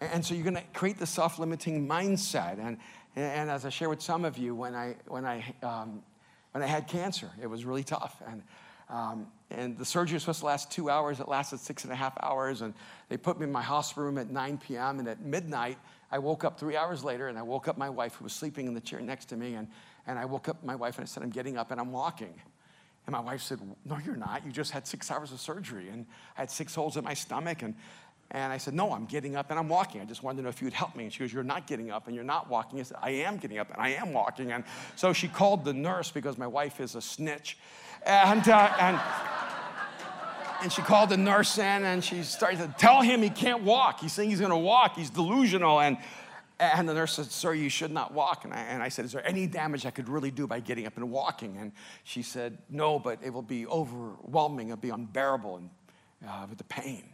[0.00, 2.58] And so you're going to create the self limiting mindset.
[2.58, 2.76] And,
[3.14, 6.02] and as I share with some of you, when I, when, I, um,
[6.50, 8.20] when I had cancer, it was really tough.
[8.26, 8.42] And,
[8.92, 11.18] um, and the surgery was supposed to last two hours.
[11.18, 12.60] It lasted six and a half hours.
[12.60, 12.74] And
[13.08, 14.98] they put me in my hospital room at 9 p.m.
[14.98, 15.78] And at midnight,
[16.10, 18.66] I woke up three hours later and I woke up my wife who was sleeping
[18.66, 19.54] in the chair next to me.
[19.54, 19.68] And,
[20.06, 22.34] and I woke up my wife and I said, I'm getting up and I'm walking.
[23.06, 24.44] And my wife said, No, you're not.
[24.44, 25.88] You just had six hours of surgery.
[25.88, 27.62] And I had six holes in my stomach.
[27.62, 27.74] And,
[28.34, 30.00] and I said, No, I'm getting up and I'm walking.
[30.00, 31.04] I just wanted to know if you'd help me.
[31.04, 32.80] And she goes, You're not getting up and you're not walking.
[32.80, 34.52] I said, I am getting up and I am walking.
[34.52, 34.64] And
[34.96, 37.58] so she called the nurse because my wife is a snitch.
[38.04, 39.00] And, uh, and,
[40.62, 44.00] and she called the nurse in and she started to tell him he can't walk.
[44.00, 44.96] He's saying he's going to walk.
[44.96, 45.80] He's delusional.
[45.80, 45.98] And
[46.58, 48.44] and the nurse said, Sir, you should not walk.
[48.44, 50.86] And I, and I, said, Is there any damage I could really do by getting
[50.86, 51.56] up and walking?
[51.58, 51.72] And
[52.04, 54.68] she said, No, but it will be overwhelming.
[54.68, 55.70] It'll be unbearable and,
[56.26, 57.11] uh, with the pain.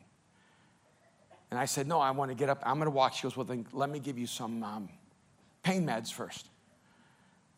[1.50, 2.62] And I said, No, I want to get up.
[2.64, 3.14] I'm going to walk.
[3.14, 4.88] She goes, Well, then let me give you some um,
[5.62, 6.46] pain meds first.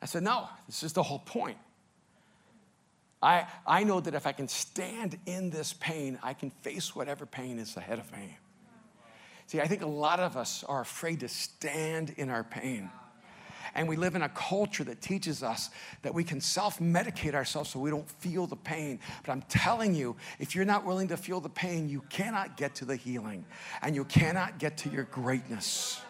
[0.00, 1.58] I said, No, this is the whole point.
[3.22, 7.26] I, I know that if I can stand in this pain, I can face whatever
[7.26, 8.38] pain is ahead of me.
[9.46, 12.90] See, I think a lot of us are afraid to stand in our pain.
[13.74, 15.70] And we live in a culture that teaches us
[16.02, 19.00] that we can self medicate ourselves so we don't feel the pain.
[19.24, 22.74] But I'm telling you, if you're not willing to feel the pain, you cannot get
[22.76, 23.44] to the healing
[23.82, 26.00] and you cannot get to your greatness.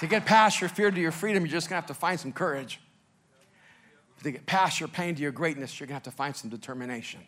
[0.00, 2.32] To get past your fear to your freedom, you're just gonna have to find some
[2.32, 2.80] courage
[4.26, 7.20] to get past your pain to your greatness, you're gonna have to find some determination.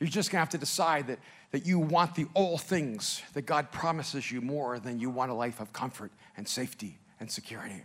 [0.00, 1.18] You're just gonna have to decide that,
[1.52, 5.34] that you want the all things that God promises you more than you want a
[5.34, 7.84] life of comfort and safety and security.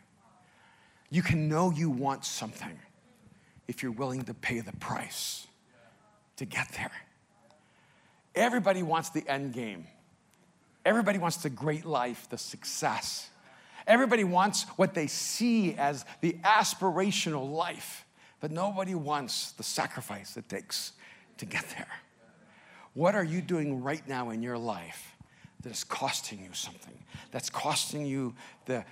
[1.10, 2.80] You can know you want something
[3.68, 5.46] if you're willing to pay the price
[6.38, 6.92] to get there.
[8.34, 9.86] Everybody wants the end game.
[10.86, 13.30] Everybody wants the great life, the success.
[13.88, 18.06] Everybody wants what they see as the aspirational life,
[18.40, 20.94] but nobody wants the sacrifice it takes
[21.38, 21.88] to get there.
[22.96, 25.16] What are you doing right now in your life
[25.62, 26.98] that is costing you something?
[27.30, 28.34] That's costing you
[28.66, 28.86] the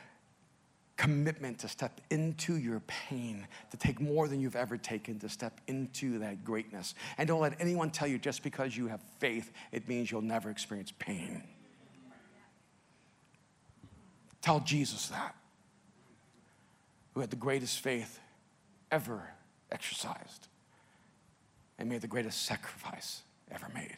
[0.97, 5.61] commitment to step into your pain, to take more than you've ever taken, to step
[5.67, 6.95] into that greatness.
[7.17, 10.49] And don't let anyone tell you just because you have faith, it means you'll never
[10.49, 11.41] experience pain.
[14.41, 15.33] Tell Jesus that,
[17.13, 18.19] who had the greatest faith
[18.91, 19.29] ever
[19.71, 20.49] exercised
[21.79, 23.97] and made the greatest sacrifice ever made.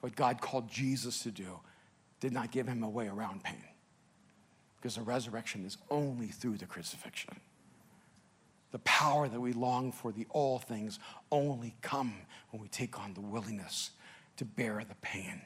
[0.00, 1.60] What God called Jesus to do
[2.20, 3.64] did not give him a way around pain
[4.76, 7.40] because the resurrection is only through the crucifixion.
[8.70, 10.98] The power that we long for, the all things,
[11.32, 12.14] only come
[12.50, 13.92] when we take on the willingness
[14.36, 15.40] to bear the pain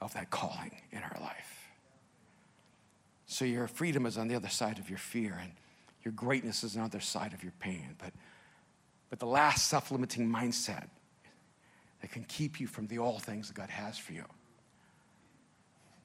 [0.00, 1.68] of that calling in our life.
[3.26, 5.52] So your freedom is on the other side of your fear, and
[6.04, 7.96] your greatness is on the other side of your pain.
[7.98, 8.12] But,
[9.10, 10.86] but the last self limiting mindset
[12.00, 14.24] that can keep you from the all things that God has for you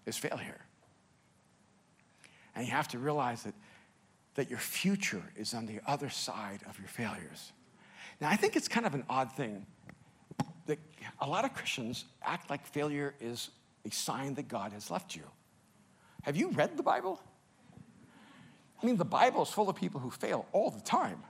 [0.06, 0.60] is failure.
[2.56, 3.54] And you have to realize that,
[4.36, 7.52] that your future is on the other side of your failures.
[8.20, 9.65] Now, I think it's kind of an odd thing
[10.65, 10.80] that
[11.20, 13.50] a lot of Christians act like failure is
[13.86, 15.24] a sign that God has left you.
[16.24, 17.22] Have you read the Bible?
[18.82, 21.22] I mean, the Bible is full of people who fail all the time.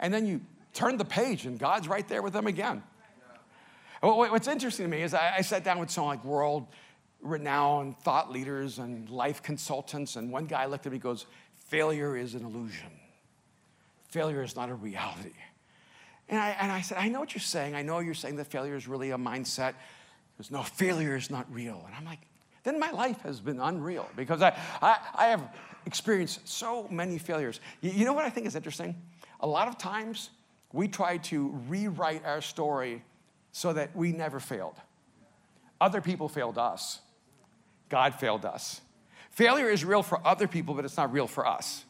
[0.00, 0.40] And then you
[0.72, 2.82] turn the page and God's right there with them again.
[4.00, 6.66] What's interesting to me is I, sat down with some like world
[7.20, 11.26] renowned thought leaders and life consultants, and one guy looked at me and goes,
[11.68, 12.90] Failure is an illusion.
[14.08, 15.34] Failure is not a reality.
[16.28, 17.74] And I, and I said, I know what you're saying.
[17.74, 19.70] I know you're saying that failure is really a mindset.
[19.70, 21.82] He goes, No, failure is not real.
[21.86, 22.20] And I'm like,
[22.62, 25.54] then my life has been unreal because I, I, I have
[25.86, 27.60] experienced so many failures.
[27.80, 28.94] You, you know what I think is interesting?
[29.40, 30.30] A lot of times
[30.72, 33.02] we try to rewrite our story
[33.52, 34.74] so that we never failed.
[35.80, 37.00] Other people failed us,
[37.88, 38.80] God failed us.
[39.30, 41.84] Failure is real for other people, but it's not real for us.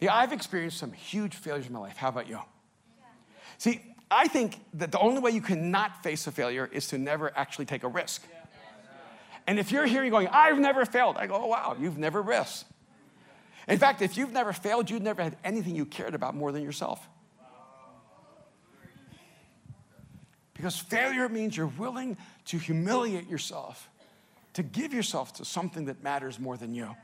[0.00, 1.96] Yeah, I've experienced some huge failures in my life.
[1.96, 2.40] How about you?
[3.58, 3.80] See,
[4.10, 7.66] I think that the only way you cannot face a failure is to never actually
[7.66, 8.22] take a risk.
[9.46, 12.20] And if you're here you're going, I've never failed, I go, oh, wow, you've never
[12.20, 12.64] risked.
[13.68, 16.62] In fact, if you've never failed, you've never had anything you cared about more than
[16.62, 17.08] yourself.
[20.62, 23.90] Because failure means you're willing to humiliate yourself,
[24.52, 26.94] to give yourself to something that matters more than you.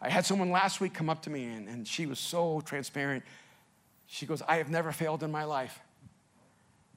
[0.00, 3.24] I had someone last week come up to me and, and she was so transparent.
[4.06, 5.80] She goes, I have never failed in my life.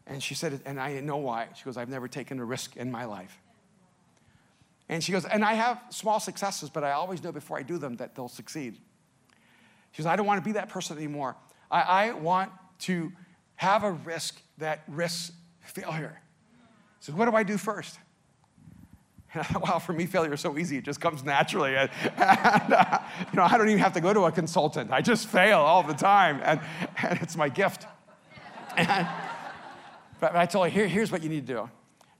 [0.05, 1.47] And she said, and I know why.
[1.55, 3.35] She goes, I've never taken a risk in my life.
[4.89, 7.79] And she goes, and I have small successes, but I always know before I do
[7.79, 8.77] them that they'll succeed.
[9.91, 11.35] She goes, I don't want to be that person anymore.
[11.71, 13.11] I, I want to
[13.55, 15.31] have a risk that risks
[15.63, 16.21] failure.
[16.99, 17.99] So what do I do first?
[19.61, 20.77] wow, for me, failure is so easy.
[20.77, 21.75] It just comes naturally.
[21.75, 22.99] And, and uh,
[23.31, 24.91] you know, I don't even have to go to a consultant.
[24.91, 26.59] I just fail all the time, and,
[27.01, 27.87] and it's my gift.
[28.75, 29.07] And,
[30.19, 31.69] but I told her, Here, here's what you need to do.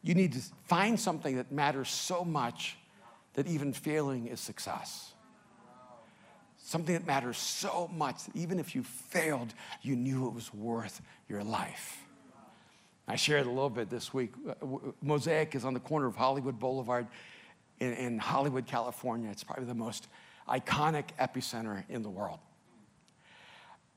[0.04, 2.78] You need to find something that matters so much
[3.34, 5.14] that even failing is success.
[6.58, 11.02] Something that matters so much that even if you failed, you knew it was worth
[11.28, 12.03] your life.
[13.08, 14.32] I shared a little bit this week.
[14.48, 14.66] Uh,
[15.02, 17.08] Mosaic is on the corner of Hollywood Boulevard
[17.80, 19.30] in, in Hollywood, California.
[19.30, 20.08] It's probably the most
[20.48, 22.40] iconic epicenter in the world.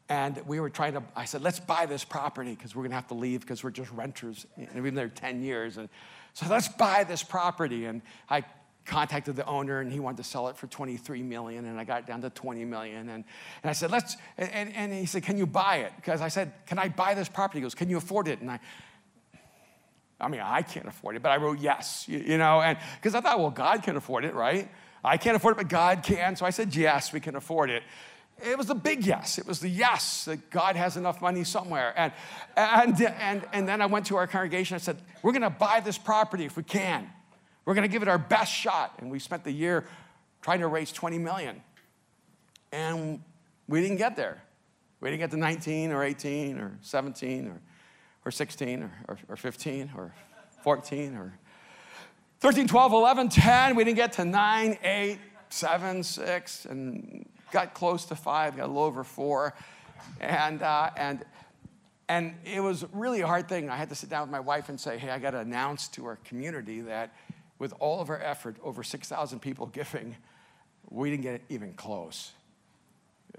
[0.09, 2.97] And we were trying to, I said, let's buy this property because we're going to
[2.97, 4.47] have to leave because we're just renters.
[4.57, 5.79] And we've been there 10 years.
[5.79, 5.88] And
[6.33, 7.87] so let's buy this property.
[7.87, 8.45] And I
[8.85, 11.64] contacted the owner and he wanted to sell it for 23 million.
[11.64, 13.09] And I got it down to 20 million.
[13.09, 13.25] And,
[13.62, 15.92] and I said, let's, and, and he said, can you buy it?
[15.97, 17.59] Because I said, can I buy this property?
[17.59, 18.40] He goes, can you afford it?
[18.40, 18.61] And I,
[20.20, 23.14] I mean, I can't afford it, but I wrote yes, you, you know, and because
[23.14, 24.70] I thought, well, God can afford it, right?
[25.05, 26.37] I can't afford it, but God can.
[26.37, 27.83] So I said, yes, we can afford it.
[28.44, 29.38] It was a big yes.
[29.38, 31.94] It was the yes that God has enough money somewhere.
[31.96, 32.12] And,
[32.57, 34.74] and, and, and then I went to our congregation.
[34.74, 37.11] I said, we're going to buy this property if we can.
[37.64, 38.94] We're going to give it our best shot.
[38.98, 39.87] And we spent the year
[40.42, 41.62] trying to raise 20 million.
[42.72, 43.20] And
[43.68, 44.42] we didn't get there.
[45.00, 47.61] We didn't get to 19 or 18 or 17 or
[48.27, 50.12] or 16 or, or, or 15 or
[50.62, 51.33] 14 or
[52.41, 53.77] 13, 12, 11, 10.
[53.77, 58.67] We didn't get to 9, 8, 7, 6, and got close to 5, got a
[58.67, 59.55] little over 4.
[60.21, 61.25] And, uh, and,
[62.09, 63.71] and it was really a hard thing.
[63.71, 65.89] I had to sit down with my wife and say, hey, I got to announce
[65.89, 67.15] to our community that
[67.59, 70.17] with all of our effort, over 6,000 people giving,
[70.91, 72.33] we didn't get even close.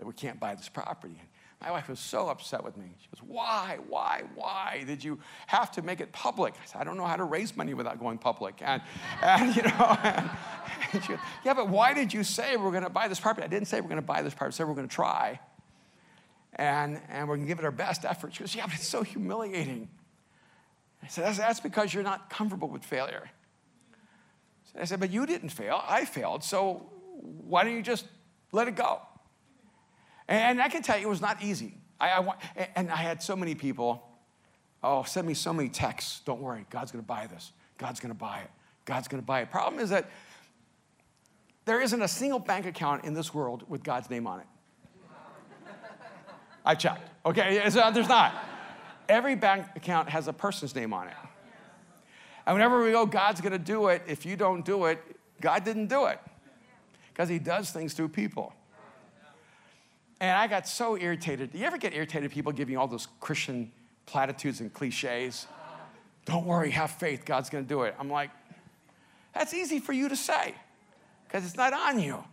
[0.01, 1.21] We can't buy this property.
[1.61, 2.85] My wife was so upset with me.
[2.99, 5.17] She goes, Why, why, why did you
[5.47, 6.53] have to make it public?
[6.61, 8.61] I said, I don't know how to raise money without going public.
[8.61, 8.81] And,
[9.23, 10.29] and you know, and,
[10.93, 13.43] and she goes, Yeah, but why did you say we're going to buy this property?
[13.43, 14.53] I didn't say we're going to buy this property.
[14.53, 15.39] I said we're going to try.
[16.53, 18.35] And, and we're going to give it our best effort.
[18.35, 19.89] She goes, Yeah, but it's so humiliating.
[21.01, 23.31] I said, That's, that's because you're not comfortable with failure.
[24.79, 25.81] I said, But you didn't fail.
[25.87, 26.43] I failed.
[26.43, 28.05] So why don't you just
[28.51, 29.01] let it go?
[30.27, 31.75] And I can tell you, it was not easy.
[31.99, 34.03] I, I, and I had so many people,
[34.83, 36.21] oh, send me so many texts.
[36.25, 37.51] Don't worry, God's going to buy this.
[37.77, 38.49] God's going to buy it.
[38.85, 39.51] God's going to buy it.
[39.51, 40.09] Problem is that
[41.65, 44.47] there isn't a single bank account in this world with God's name on it.
[46.65, 47.09] I checked.
[47.25, 48.35] Okay, uh, there's not.
[49.07, 51.13] Every bank account has a person's name on it.
[52.45, 55.01] And whenever we go, God's going to do it, if you don't do it,
[55.41, 56.19] God didn't do it.
[57.09, 58.53] Because he does things through people.
[60.19, 61.51] And I got so irritated.
[61.51, 63.71] Do you ever get irritated people giving you all those Christian
[64.05, 65.47] platitudes and cliches?
[66.25, 67.95] Don't worry, have faith, God's gonna do it.
[67.99, 68.31] I'm like,
[69.33, 70.55] that's easy for you to say
[71.27, 72.23] because it's not on you.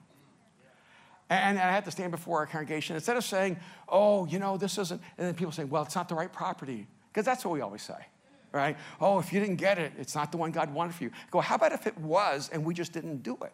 [1.31, 2.97] And, I had to stand before our congregation.
[2.97, 3.59] Instead of saying,
[3.89, 6.87] oh, you know, this isn't, and then people saying, well, it's not the right property.
[7.09, 8.07] Because that's what we always say,
[8.53, 8.77] right?
[9.01, 11.11] Oh, if you didn't get it, it's not the one God wanted for you.
[11.11, 13.53] I go, how about if it was and we just didn't do it?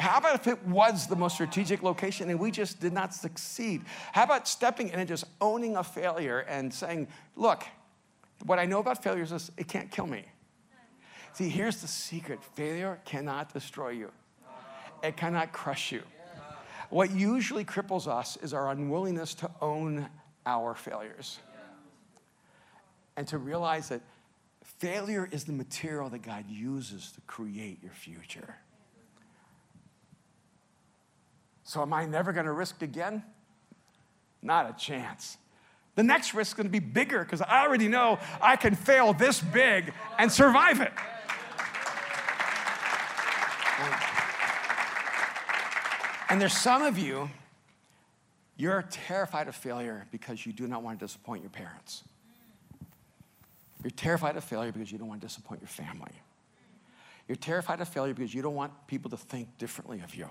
[0.00, 3.82] How about if it was the most strategic location and we just did not succeed?
[4.12, 7.64] How about stepping in and just owning a failure and saying, look,
[8.46, 10.24] what I know about failure is it can't kill me.
[11.34, 14.10] See, here's the secret failure cannot destroy you,
[15.02, 16.02] it cannot crush you.
[16.88, 20.08] What usually cripples us is our unwillingness to own
[20.46, 21.38] our failures
[23.16, 24.00] and to realize that
[24.64, 28.56] failure is the material that God uses to create your future.
[31.70, 33.22] So, am I never going to risk again?
[34.42, 35.38] Not a chance.
[35.94, 39.12] The next risk is going to be bigger because I already know I can fail
[39.12, 40.92] this big and survive it.
[46.28, 47.30] And there's some of you,
[48.56, 52.02] you're terrified of failure because you do not want to disappoint your parents.
[53.84, 56.14] You're terrified of failure because you don't want to disappoint your family.
[57.28, 60.28] You're terrified of failure because you don't want people to think differently of you.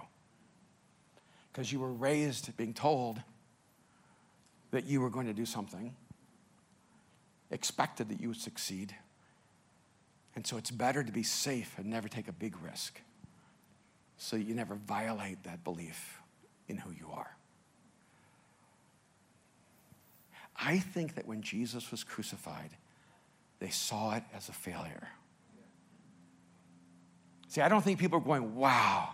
[1.59, 3.21] Because you were raised being told
[4.71, 5.93] that you were going to do something,
[7.51, 8.95] expected that you would succeed.
[10.37, 13.01] And so it's better to be safe and never take a big risk
[14.17, 16.21] so you never violate that belief
[16.69, 17.35] in who you are.
[20.55, 22.69] I think that when Jesus was crucified,
[23.59, 25.09] they saw it as a failure.
[27.49, 29.09] See, I don't think people are going, wow,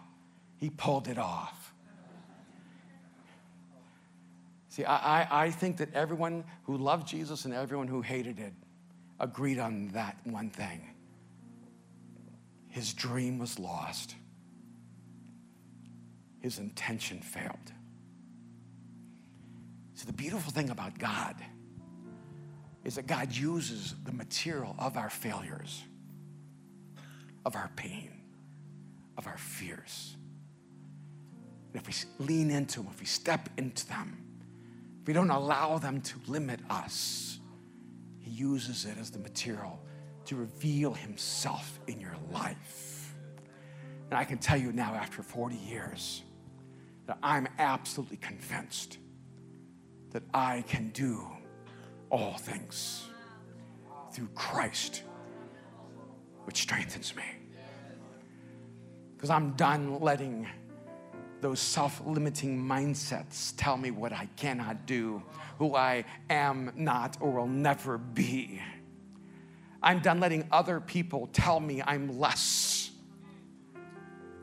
[0.58, 1.65] he pulled it off.
[4.76, 8.54] See, I, I, I think that everyone who loved Jesus and everyone who hated it
[9.20, 10.82] agreed on that one thing.
[12.68, 14.16] His dream was lost
[16.46, 17.72] his intention failed.
[19.96, 21.36] So, the beautiful thing about God
[22.84, 25.82] is that God uses the material of our failures,
[27.48, 28.12] of our pain,
[29.18, 30.16] of our fears.
[31.74, 34.25] And if we lean into them, if we step into them,
[35.06, 37.40] we don't allow them to limit us,
[38.20, 39.80] He uses it as the material
[40.26, 43.16] to reveal Himself in your life.
[44.10, 46.24] And I can tell you now, after 40 years,
[47.08, 48.98] that I'm absolutely convinced
[50.12, 51.28] that I can do
[52.10, 53.08] all things
[54.12, 55.04] through Christ,
[56.46, 57.24] which strengthens me.
[59.16, 60.48] Because I'm done letting
[61.42, 65.22] those self limiting mindsets tell me what I cannot do,
[65.58, 68.62] who I am not or will never be.
[69.82, 72.90] I'm done letting other people tell me I'm less.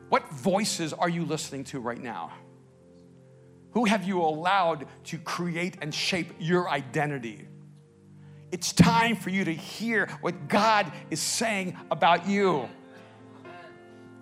[0.09, 2.31] What voices are you listening to right now?
[3.71, 7.47] Who have you allowed to create and shape your identity?
[8.51, 12.69] It's time for you to hear what God is saying about you.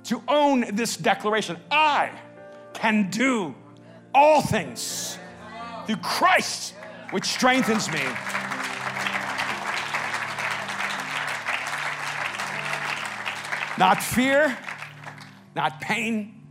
[0.06, 2.12] To own this declaration I
[2.82, 3.54] can do
[4.12, 5.20] all things
[5.86, 6.74] through Christ,
[7.12, 8.02] which strengthens me.
[13.78, 14.58] Not fear,
[15.56, 16.42] not pain,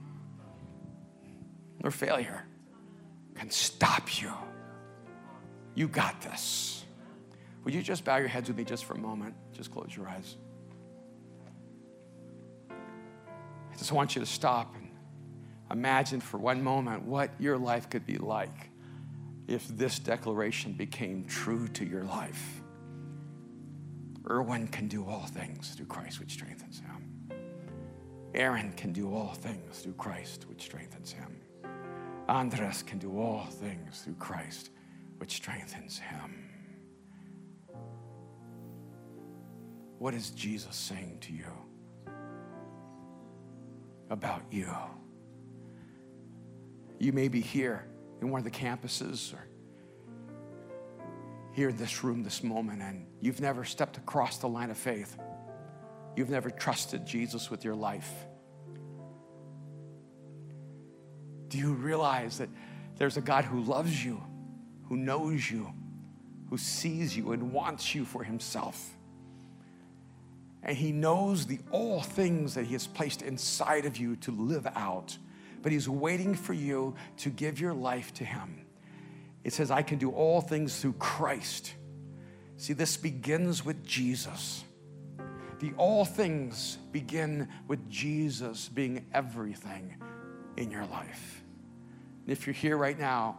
[1.83, 2.45] nor failure
[3.35, 4.33] can stop you.
[5.75, 6.85] You got this.
[7.65, 9.35] Would you just bow your heads with me just for a moment?
[9.53, 10.37] Just close your eyes.
[12.71, 14.77] I just want you to stop
[15.71, 18.71] imagine for one moment what your life could be like
[19.49, 22.63] if this declaration became true to your life.
[24.29, 27.11] Erwin can do all things through Christ, which strengthens him.
[28.35, 31.41] Aaron can do all things through Christ, which strengthens him.
[32.29, 34.71] Andres can do all things through Christ,
[35.19, 36.49] which strengthens him.
[39.99, 41.53] What is Jesus saying to you
[44.11, 44.73] about you?
[47.01, 47.87] You may be here
[48.21, 49.47] in one of the campuses or
[51.53, 55.17] here in this room this moment, and you've never stepped across the line of faith.
[56.15, 58.09] You've never trusted Jesus with your life.
[61.49, 62.51] Do you realize that
[62.97, 64.23] there's a God who loves you,
[64.89, 65.73] who knows you,
[66.51, 68.91] who sees you and wants you for himself?
[70.63, 74.67] And he knows the all things that he has placed inside of you to live
[74.77, 75.17] out,
[75.63, 78.65] but he's waiting for you to give your life to him.
[79.45, 81.75] It says, I can do all things through Christ.
[82.57, 84.65] See, this begins with Jesus.
[85.61, 89.97] The all things begin with Jesus being everything
[90.57, 91.43] in your life.
[92.25, 93.37] And If you're here right now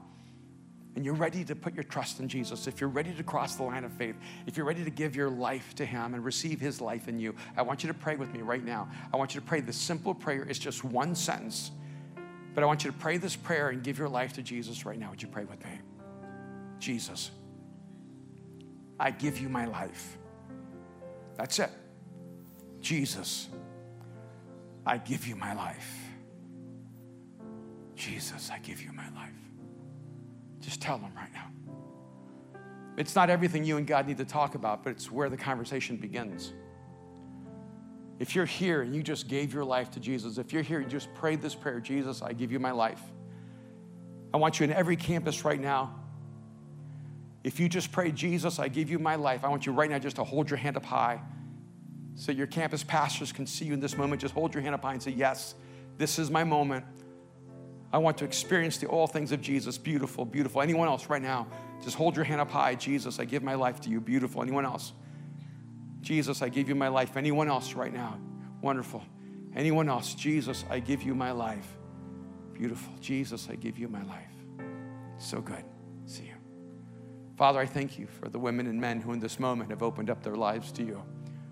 [0.96, 3.64] and you're ready to put your trust in Jesus, if you're ready to cross the
[3.64, 4.16] line of faith,
[4.46, 7.34] if you're ready to give your life to Him and receive His life in you,
[7.56, 8.90] I want you to pray with me right now.
[9.14, 10.44] I want you to pray this simple prayer.
[10.44, 11.72] It's just one sentence,
[12.54, 15.00] but I want you to pray this prayer and give your life to Jesus right
[15.00, 15.10] now.
[15.12, 15.72] Would you pray with me?
[16.80, 17.32] Jesus,
[19.00, 20.18] I give you my life.
[21.38, 21.70] That's it.
[22.82, 23.48] Jesus,
[24.86, 25.98] I give you my life.
[27.96, 29.30] Jesus, I give you my life.
[30.60, 31.48] Just tell them right now.
[32.98, 35.98] It's not everything you and God need to talk about, but it's where the conversation
[35.98, 36.54] begins.
[38.22, 40.86] If you're here and you just gave your life to Jesus, if you're here and
[40.86, 43.02] you just prayed this prayer, Jesus, I give you my life.
[44.32, 45.96] I want you in every campus right now.
[47.44, 49.98] If you just prayed, Jesus, I give you my life, I want you right now
[49.98, 51.20] just to hold your hand up high
[52.14, 54.22] so your campus pastors can see you in this moment.
[54.22, 55.56] Just hold your hand up high and say, Yes,
[55.98, 56.86] this is my moment.
[57.92, 59.80] I want to experience the all things of Jesus.
[59.80, 60.62] Beautiful, beautiful.
[60.62, 61.48] Anyone else right now?
[61.84, 62.76] Just hold your hand up high.
[62.76, 64.00] Jesus, I give my life to you.
[64.00, 64.44] Beautiful.
[64.44, 64.94] Anyone else?
[66.02, 67.16] Jesus, I give you my life.
[67.16, 68.20] Anyone else right now?
[68.62, 69.04] Wonderful.
[69.56, 70.14] Anyone else?
[70.14, 71.68] Jesus, I give you my life.
[72.54, 72.94] Beautiful.
[73.00, 74.34] Jesus, I give you my life.
[75.18, 75.64] So good.
[76.06, 76.34] See you.
[77.38, 80.10] Father, I thank you for the women and men who in this moment have opened
[80.10, 81.02] up their lives to you,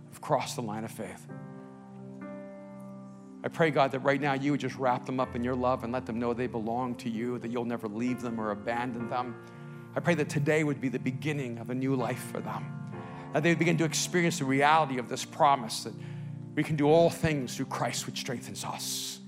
[0.09, 1.27] have crossed the line of faith.
[3.43, 5.83] I pray, God, that right now you would just wrap them up in your love
[5.83, 9.09] and let them know they belong to you, that you'll never leave them or abandon
[9.09, 9.35] them.
[9.95, 12.65] I pray that today would be the beginning of a new life for them,
[13.33, 15.93] that they begin to experience the reality of this promise that
[16.55, 19.19] we can do all things through Christ, which strengthens us.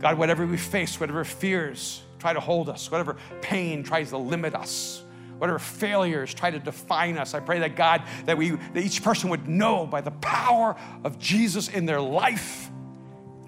[0.00, 4.54] God, whatever we face, whatever fears try to hold us, whatever pain tries to limit
[4.54, 5.02] us,
[5.38, 7.34] whatever failures try to define us.
[7.34, 11.18] I pray that God, that we that each person would know by the power of
[11.18, 12.70] Jesus in their life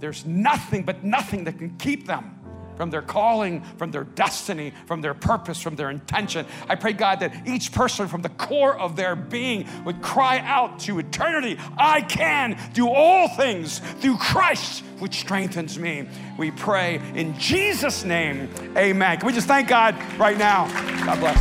[0.00, 2.33] there's nothing but nothing that can keep them
[2.76, 6.46] from their calling, from their destiny, from their purpose, from their intention.
[6.68, 10.78] I pray, God, that each person from the core of their being would cry out
[10.80, 16.08] to eternity I can do all things through Christ, which strengthens me.
[16.38, 19.18] We pray in Jesus' name, amen.
[19.18, 20.66] Can we just thank God right now?
[21.06, 21.38] God bless.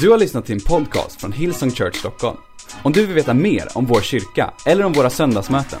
[0.00, 2.36] Du har lyssnat till en podcast från Hillsong Church Stockholm.
[2.82, 5.80] Om du vill veta mer om vår kyrka eller om våra söndagsmöten,